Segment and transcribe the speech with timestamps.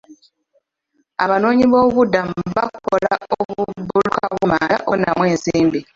[1.23, 5.79] Abanoonyiboobubudamu bakola obubulooka bw'amanda okufunamu ensimbi.